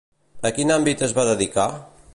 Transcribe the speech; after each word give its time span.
A 0.49 0.51
quin 0.55 0.75
àmbit 0.77 1.05
es 1.09 1.15
va 1.19 1.27
dedicar? 1.29 1.69